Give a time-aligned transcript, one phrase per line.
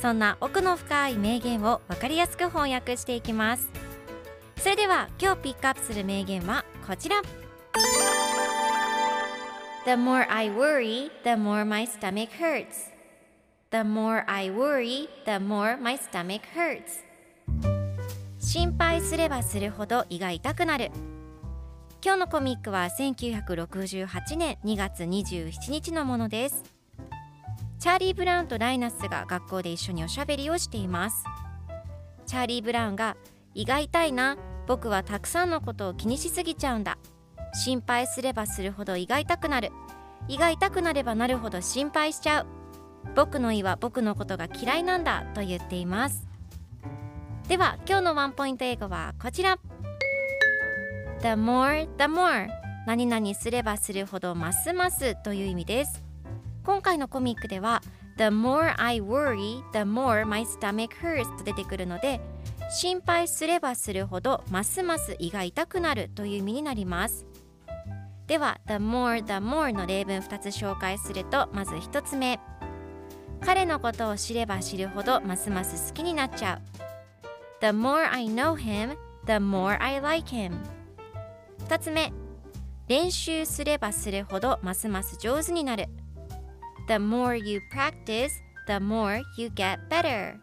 [0.00, 3.68] そんな奥の深い名言を分かりやすく翻訳していきます。
[4.58, 7.22] それでは今日ピックアップする名言はこちら。
[9.84, 12.90] The more I worry, the more my stomach hurts.
[13.70, 17.04] The more I worry, the more my stomach hurts.
[18.38, 20.90] 心配すればするほど胃が痛くなる。
[22.04, 26.75] 今日のコミックは1968年2月27日のものです。
[27.78, 31.24] チャーリー・ブラウンとライナスが学校で一緒におしゃべりをしています。
[32.26, 33.16] チャーリー・ブラウンが
[33.54, 36.98] 胃が痛いな僕はたくさんのことを気にしすぎちゃうんだ。
[37.54, 39.70] 心配すればするほど胃が痛くなる。
[40.28, 42.46] 胃が痛くなればなるほど心配しちゃう。
[43.14, 46.26] 僕の胃は僕のことが嫌いなんだと言っています。
[47.48, 49.58] では今日のワンポイント英語はこちら
[51.20, 52.48] The more, the more
[52.86, 56.05] 何々すればするほどますますという意味です。
[56.66, 57.80] 今回のコミックでは
[58.18, 62.20] The more I worry, the more my stomach hurts と出てくるので
[62.70, 67.24] 心配すればするほどますます胃が痛くなるという意味になります。
[68.26, 72.40] では The more, the more の例文2つ紹介するとまず1つ目。
[73.44, 76.62] 彼のことを知れば知るほどますます好きになっちゃう。
[77.60, 80.56] The more I know him, the more I like him
[81.68, 82.12] 2つ目。
[82.88, 85.86] 練習すればするほどますます上手になる。
[86.88, 88.30] The more you practice,
[88.66, 90.36] the more you get better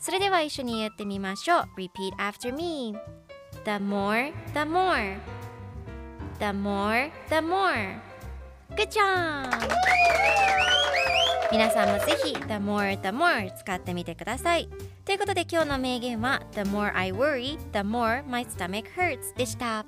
[0.00, 2.94] それでは一緒に言ってみましょう Repeat after me
[3.64, 5.16] The more, the more
[6.38, 8.00] The more, the more
[8.76, 9.50] Good job!
[11.52, 14.68] 皆さんもぜひ The more, the more 使ってみてください
[15.04, 19.86] ということで今日の名言は The more I worry, the more my stomach hurts でした